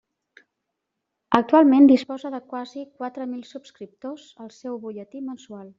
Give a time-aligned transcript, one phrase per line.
[1.39, 5.67] Actualment disposa de quasi quatre mil subscriptors al seu butlletí mensual.